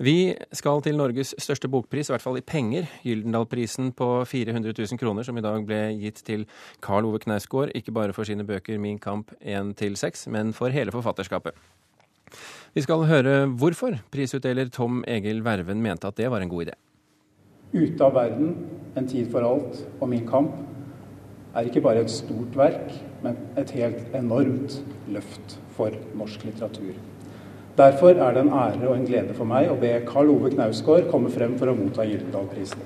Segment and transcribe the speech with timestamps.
[0.00, 2.86] Vi skal til Norges største bokpris, i hvert fall i penger.
[3.04, 6.46] Gyldendalprisen på 400 000 kroner, som i dag ble gitt til
[6.80, 11.52] Karl Ove Knausgård, ikke bare for sine bøker Min kamp 1-6, men for hele forfatterskapet.
[12.72, 16.78] Vi skal høre hvorfor prisutdeler Tom Egil Verven mente at det var en god idé.
[17.76, 18.56] Ute av verden,
[18.96, 20.56] En tid for alt og Min kamp
[21.54, 24.80] er ikke bare et stort verk, men et helt enormt
[25.12, 26.96] løft for norsk litteratur.
[27.78, 31.06] Derfor er det en ære og en glede for meg å be Karl Ove Knausgård
[31.10, 32.82] komme frem for å motta Gyldendalprisen.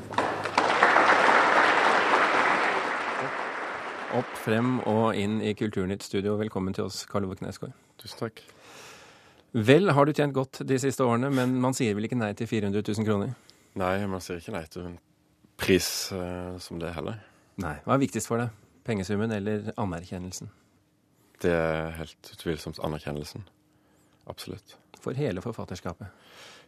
[4.14, 6.36] Opp, frem og inn i Kulturnytt studio.
[6.38, 7.72] Velkommen til oss, Karl Ove Knausgård.
[8.02, 8.44] Tusen takk.
[9.56, 12.50] Vel har du tjent godt de siste årene, men man sier vel ikke nei til
[12.50, 13.32] 400 000 kroner?
[13.80, 15.00] Nei, man sier ikke nei til en
[15.58, 17.24] pris uh, som det heller.
[17.62, 17.78] Nei.
[17.88, 18.52] Hva er viktigst for deg?
[18.84, 20.52] Pengesummen eller anerkjennelsen?
[21.42, 23.48] Det er helt utvilsomt anerkjennelsen.
[24.30, 26.08] Absolutt for hele forfatterskapet.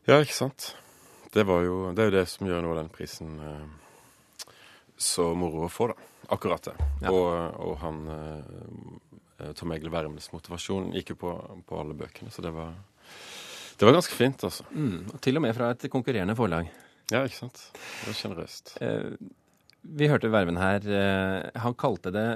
[0.06, 0.74] Ja, ikke sant.
[1.32, 4.52] Det, jo, det er jo det som gjør noe av den prisen eh,
[4.96, 6.12] så moro å få, da.
[6.34, 6.74] Akkurat det.
[7.04, 7.12] Ja.
[7.12, 7.29] Og,
[7.62, 11.32] og, han eh, Tom Egil Wermes motivasjon gikk jo på,
[11.68, 12.73] på, alle bøkene, så det var,
[13.76, 14.66] det var ganske fint, altså.
[14.73, 16.70] Mm, og til og med fra et konkurrerende forlag.
[17.12, 17.60] Ja, ikke sant.
[17.76, 18.74] Det var sjenerøst.
[18.82, 19.12] Eh,
[19.96, 20.82] vi hørte Verven her.
[20.82, 22.29] Eh, han kalte det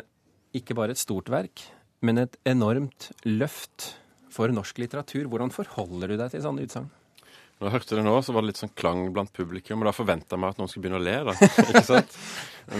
[0.56, 1.64] ikke bare et stort verk,
[2.06, 3.94] men et enormt løft
[4.32, 5.28] for norsk litteratur.
[5.30, 6.90] Hvordan forholder du deg til sånne utsagn?
[7.60, 9.92] Når jeg hørte det nå, så var det litt sånn klang blant publikum, og da
[9.92, 11.16] forventa jeg meg at noen skulle begynne å le.
[11.28, 11.34] da,
[11.66, 12.14] ikke sant?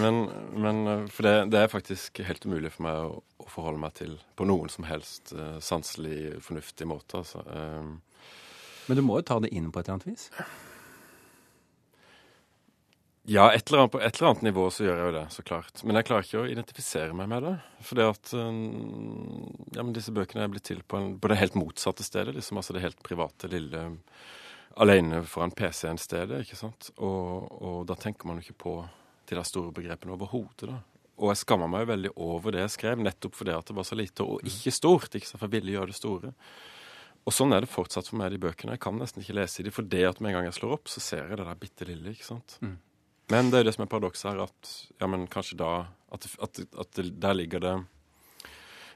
[0.01, 0.23] Men,
[0.57, 0.81] men
[1.13, 4.47] For det, det, er faktisk helt umulig for meg å, å, forholde meg til på
[4.49, 7.21] noen som helst uh, sanselig, fornuftig måte.
[7.21, 7.45] altså.
[7.45, 7.99] Um,
[8.89, 10.31] men du må jo ta det inn på et eller annet vis?
[13.31, 15.43] Ja, et eller annet, på et eller annet nivå så gjør jeg jo det, så
[15.47, 15.83] klart.
[15.87, 17.53] Men jeg klarer ikke å identifisere meg med det.
[17.87, 21.59] For det at ja, men disse bøkene er blitt til på, en, på det helt
[21.59, 22.35] motsatte stedet.
[22.35, 23.85] liksom, Altså det helt private, lille
[24.83, 26.43] alene foran PC-en-stedet.
[26.43, 26.91] ikke sant?
[26.99, 28.75] Og, og, da tenker man jo ikke på
[29.31, 30.67] de der store begrepene overhodet.
[30.67, 30.81] da.
[31.23, 33.87] Og jeg skamma meg jo veldig over det jeg skrev, nettopp fordi at det var
[33.87, 35.15] så lite og ikke stort.
[35.15, 35.39] ikke sant?
[35.39, 36.35] For jeg ville gjøre det store.
[37.29, 38.75] Og sånn er det fortsatt for meg, de bøkene.
[38.75, 40.81] Jeg kan nesten ikke lese i de, for det at med en gang jeg slår
[40.81, 42.19] opp, så ser jeg det der bitte lille.
[42.19, 42.59] ikke sant?
[42.65, 42.79] Mm.
[43.31, 45.71] Men det er det som er paradokset her, at ja, men kanskje da
[46.11, 47.75] At, at, at der ligger det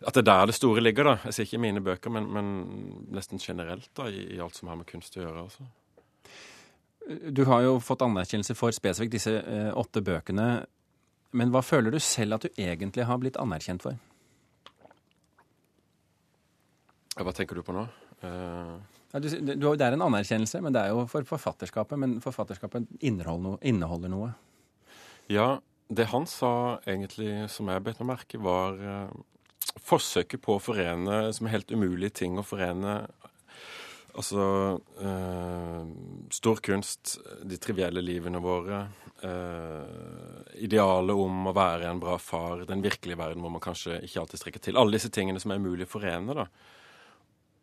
[0.02, 1.14] At det er der det store ligger, da.
[1.24, 2.46] Jeg sier ikke i mine bøker, men, men
[3.14, 5.46] nesten generelt da, i, i, alt som har med kunst å gjøre.
[5.46, 5.64] altså.
[7.30, 10.66] Du har jo fått anerkjennelse for spesifikt disse eh, åtte bøkene.
[11.32, 13.96] Men hva føler du selv at du egentlig har blitt anerkjent for?
[17.14, 17.86] Hva tenker du på nå?
[18.24, 18.93] Uh...
[19.14, 22.00] Ja, du, du, det er en anerkjennelse, men det er jo for forfatterskapet.
[22.02, 23.60] Men forfatterskapet inneholder noe.
[23.62, 24.32] Inneholder noe.
[25.30, 29.12] Ja, det han sa egentlig, som jeg bet meg merke, var uh,
[29.86, 33.04] forsøket på å forene som er helt umulige ting å forene
[34.14, 34.44] Altså
[34.78, 35.86] uh,
[36.30, 38.76] stor kunst, de trivielle livene våre,
[39.24, 44.22] uh, idealet om å være en bra far, den virkelige verden hvor man kanskje ikke
[44.22, 44.78] alltid strekker til.
[44.78, 46.38] Alle disse tingene som er umulig å forene.
[46.38, 46.46] da.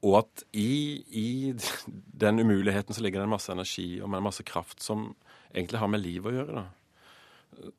[0.01, 1.28] Og at i, i,
[2.23, 5.12] den umuligheten så ligger det en masse energi og en masse kraft som
[5.53, 6.63] egentlig har med liv å gjøre.
[6.63, 7.72] da.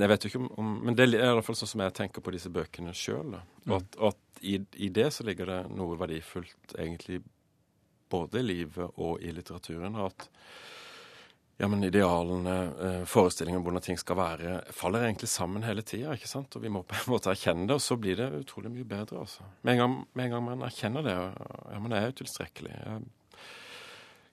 [0.00, 2.22] Jeg vet jo ikke om, Men det er i hvert fall sånn som jeg tenker
[2.22, 3.34] på disse bøkene sjøl.
[3.66, 7.22] Og at, og at i, i, det så ligger det noe verdifullt egentlig
[8.10, 9.96] både i livet og i litteraturen.
[9.96, 10.28] og at
[11.60, 12.54] ja, men idealene,
[13.04, 16.14] forestillingen om hvordan ting skal være, faller egentlig sammen hele tida.
[16.40, 19.26] Og vi må på en måte erkjenne det, og så blir det utrolig mye bedre.
[19.26, 19.44] altså.
[19.60, 22.78] Med en gang, med en gang man erkjenner det, ja, men det er tilstrekkelig.
[22.80, 23.02] Jeg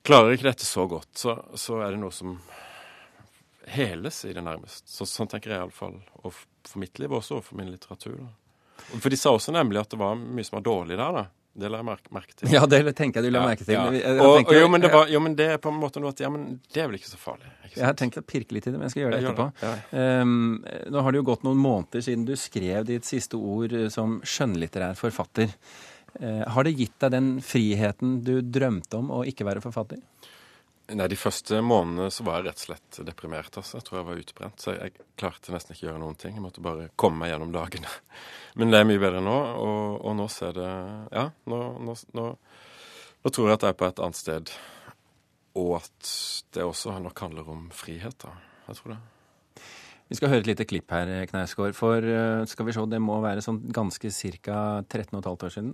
[0.08, 2.38] klarer ikke dette så godt, så, så er det noe som
[3.68, 4.88] heles i det nærmest.
[4.88, 5.98] Så, sånn tenker jeg iallfall.
[6.22, 8.22] Og for mitt liv også, og for min litteratur.
[8.22, 8.88] da.
[8.94, 11.20] For de sa også nemlig at det var mye som var dårlig der.
[11.20, 11.26] da.
[11.58, 12.50] Det la jeg merke, merke til.
[12.54, 13.74] Ja, det tenker jeg du la merke til.
[13.74, 13.86] Ja.
[14.22, 16.22] Og, tenker, jo, men det var, jo, men det er på en måte noe at
[16.22, 17.50] ja, men det er vel ikke så farlig.
[17.66, 19.48] Ikke jeg har tenkt å pirke litt i det, men jeg skal gjøre det etterpå.
[19.64, 20.06] Ja.
[20.22, 20.60] Um,
[20.94, 24.20] nå har det jo gått noen måneder siden du skrev ditt siste ord eh, som
[24.22, 25.50] skjønnlitterær forfatter.
[26.18, 29.98] Uh, har det gitt deg den friheten du drømte om å ikke være forfatter?
[30.88, 33.52] Nei, De første månedene så var jeg rett og slett deprimert.
[33.60, 33.76] altså.
[33.76, 34.62] Jeg tror jeg var utbrent.
[34.62, 36.38] Så jeg klarte nesten ikke å gjøre noen ting.
[36.38, 37.92] Jeg måtte bare komme meg gjennom dagene.
[38.58, 39.36] Men det er mye bedre nå,
[39.66, 40.70] og, og nå ser det
[41.12, 44.56] Ja, nå, nå, nå, nå, tror jeg at jeg er på et annet sted.
[45.60, 46.16] Og at
[46.56, 48.32] det også nok handler om frihet, da.
[48.70, 49.00] Jeg tror det.
[50.08, 51.76] Vi skal høre et lite klipp her, Knausgård.
[51.76, 54.08] For eh, skal vi se, det må være sånn ganske
[54.40, 54.60] ca.
[54.88, 55.72] 13 15 år siden,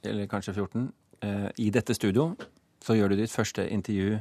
[0.00, 0.86] eller kanskje 14,
[1.28, 2.30] eh, i dette studio
[2.86, 4.20] så gjør du ditt første intervju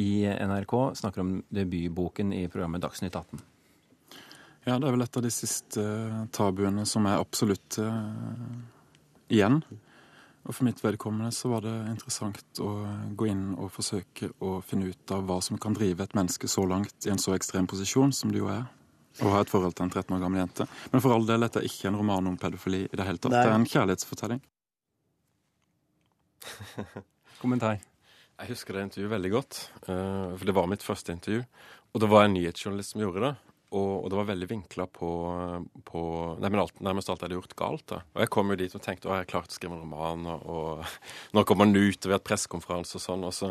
[0.00, 3.42] i NRK, snakker om debutboken i programmet Dagsnytt 18.
[4.66, 5.82] Ja, det er vel et av de siste
[6.34, 7.92] tabuene som er absolutt uh,
[9.30, 9.60] igjen.
[10.46, 12.70] Og For mitt vedkommende så var det interessant å
[13.18, 16.66] gå inn og forsøke å finne ut av hva som kan drive et menneske så
[16.70, 18.66] langt i en så ekstrem posisjon som det jo er.
[19.24, 20.66] Å ha et forhold til en 13 år gammel jente.
[20.92, 23.32] Men for all del, dette er ikke en roman om pedofili i det hele tatt.
[23.32, 23.42] Nei.
[23.42, 24.42] Det er en kjærlighetsfortelling.
[27.42, 27.80] Kommentar.
[28.36, 31.44] Jeg husker det intervjuet veldig godt, eh, for det var mitt første intervju.
[31.94, 33.34] Og det var en nyhetsjournalist som gjorde det.
[33.76, 35.08] Og, og det var veldig vinkla på,
[35.88, 36.02] på
[36.38, 37.86] nei, alt, nærmest alt jeg hadde gjort galt.
[37.90, 38.02] da.
[38.14, 40.28] Og jeg kom jo dit og tenkte å, jeg har klart å skrive en roman,
[40.34, 43.26] og, og nå kommer den ut, og vi har hatt pressekonferanse og sånn.
[43.26, 43.50] Og så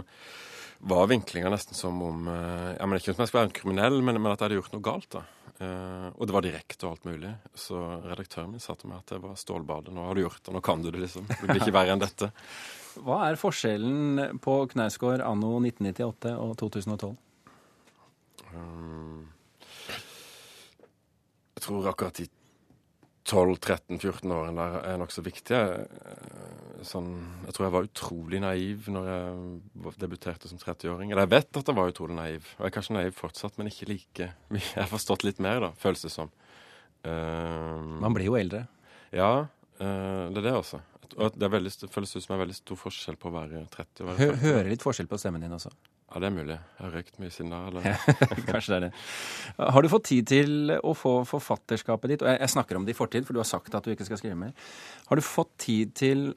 [0.86, 4.00] var vinklinga nesten som om eh, ja, men Ikke som jeg skulle være en kriminell,
[4.06, 5.10] men, men at jeg hadde gjort noe galt.
[5.18, 5.26] da.
[5.57, 7.31] Eh, og det var direkte og alt mulig.
[7.56, 9.94] Så redaktøren min sa til meg at det var stålbadet.
[9.96, 11.28] Nå har du gjort det, nå kan du det, liksom.
[11.30, 12.31] Det blir ikke verre enn dette.
[13.06, 17.16] Hva er forskjellen på Knausgård anno 1998 og 2012?
[18.56, 19.25] Um,
[21.56, 22.30] jeg tror akkurat de
[23.25, 25.62] 12-13-14 årene der er nokså viktige.
[25.86, 26.51] Eh,
[26.86, 27.07] Sånn,
[27.48, 31.10] jeg tror jeg var utrolig naiv når jeg debuterte som 30-åring.
[31.10, 32.45] Eller jeg vet at jeg var utrolig naiv.
[32.60, 34.62] Og jeg er kanskje naiv fortsatt, men ikke like mye.
[34.68, 36.30] Jeg har forstått litt mer, da, føles det som.
[37.01, 38.68] Uh, Man blir jo eldre.
[39.16, 40.83] ja, uh, det er det også.
[41.16, 44.04] Og det, veldig, det føles ut som en veldig stor forskjell på å være 30
[44.04, 44.39] og være 40.
[44.45, 45.74] hører litt forskjell på stemmen din også.
[46.16, 46.56] Ja, det er mulig.
[46.56, 47.58] Jeg har røykt mye siden da.
[47.68, 48.06] Eller?
[48.48, 48.92] Kanskje det er det.
[49.76, 52.96] Har du fått tid til å få forfatterskapet ditt Og jeg, jeg snakker om det
[52.96, 54.54] i fortid, for du har sagt at du ikke skal skrive mer.
[55.10, 56.30] Har du fått tid til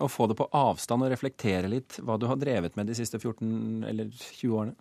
[0.00, 3.20] å få det på avstand og reflektere litt hva du har drevet med de siste
[3.20, 4.76] 14 eller 20 årene?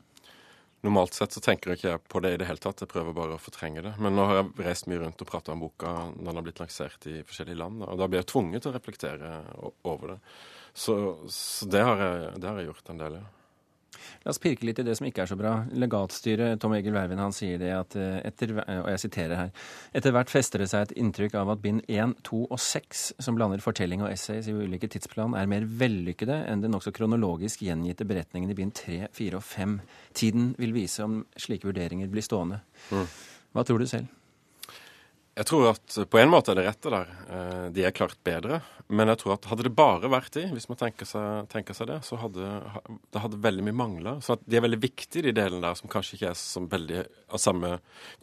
[0.85, 2.85] Normalt sett så tenker jeg ikke på det i det hele tatt.
[2.85, 3.95] Jeg prøver bare å fortrenge det.
[3.99, 6.61] Men nå har jeg reist mye rundt og prata om boka når den har blitt
[6.61, 7.81] lansert i forskjellige land.
[7.83, 9.31] Og da blir jeg tvunget til å reflektere
[9.89, 10.19] over det.
[10.77, 10.95] Så,
[11.33, 13.25] så det, har jeg, det har jeg gjort en del, ja.
[14.23, 15.53] La oss pirke litt i det som ikke er så bra.
[15.71, 19.53] Legatstyret Tom Egil Vervin han sier det at eh, etter, og jeg siterer her,
[19.97, 23.39] etter hvert fester det seg et inntrykk av at bind 1, 2 og 6, som
[23.39, 28.07] blander fortelling og essays i ulike tidsplan, er mer vellykkede enn den nokså kronologisk gjengitte
[28.07, 29.79] beretningen i bind 3, 4 og 5.
[30.17, 32.61] Tiden vil vise om slike vurderinger blir stående.
[32.91, 34.11] Hva tror du selv?
[35.37, 37.09] Jeg tror at på en måte er det rette der.
[37.29, 38.61] Eh, De er klart bedre.
[38.89, 41.89] Men jeg tror at hadde det bare vært de, hvis man tenker seg, tenker seg
[41.91, 42.45] det, så hadde
[43.11, 44.21] det hadde veldig mye mangler.
[44.23, 47.01] Så de er veldig viktige, de delene der, som kanskje ikke er som veldig
[47.35, 47.73] av samme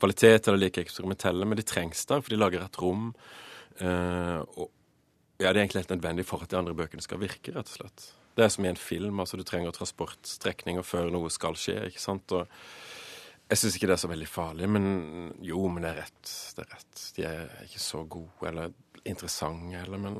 [0.00, 3.11] kvalitet eller like eksperimentelle, men de trengs der, for de lager et rom.
[3.76, 4.70] Eh, og
[5.37, 7.76] ja, det er egentlig helt nødvendig for at de andre bøkene skal virke, rett og
[7.82, 8.08] slett.
[8.34, 9.20] Det er som i en film.
[9.20, 11.76] altså Du trenger transportstrekninger før noe skal skje.
[11.93, 12.32] ikke sant?
[12.34, 12.49] Og
[13.50, 14.87] jeg syns ikke det er så veldig farlig, men
[15.44, 16.32] jo, men det er rett.
[16.56, 17.02] Det er rett.
[17.17, 18.73] De er ikke så gode eller
[19.05, 20.19] interessante eller, men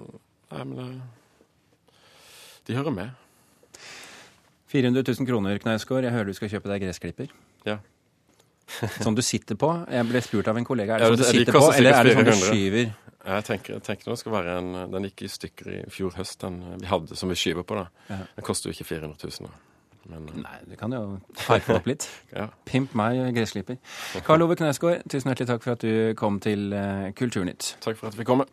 [0.55, 1.94] Nei, men det,
[2.69, 3.11] De hører med.
[4.71, 6.05] 400 000 kroner, Knausgård.
[6.06, 7.32] Jeg hører du skal kjøpe deg gressklipper.
[7.67, 7.79] Ja.
[9.05, 9.70] Som du sitter på.
[9.93, 10.97] Jeg ble spurt av en kollega.
[10.97, 12.93] Er Ja, det sånn du sitter på, eller er det som sånn du skyver?
[13.25, 16.43] Jeg tenker, jeg tenker det skal være en Den gikk i stykker i fjor høst,
[16.44, 17.79] den vi hadde som vi skyver på.
[17.81, 18.19] da.
[18.37, 19.49] Den koster jo ikke 400 000.
[19.49, 19.74] da.
[20.11, 21.03] Men eh, Nei, du kan jo
[21.47, 22.09] farfe opp litt.
[22.35, 22.49] ja.
[22.69, 23.79] Pimp meg gressklipper.
[24.27, 27.77] Karl Ove Knausgård, tusen hjertelig takk for at du kom til eh, Kulturnytt.
[27.85, 28.45] Takk for at vi kom.